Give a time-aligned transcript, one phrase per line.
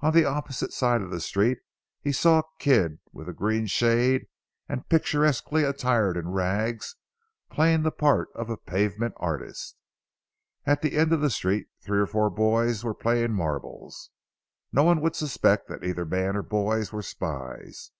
[0.00, 1.58] On the opposite side of the street
[2.00, 4.26] he saw Kidd with a green shade
[4.70, 6.96] and picturesquely attired in rags,
[7.50, 9.76] playing the part of a pavement artist.
[10.64, 14.08] At the end of the street three or four boys were playing marbles.
[14.72, 17.90] No one would suspect that either man or boys were spies.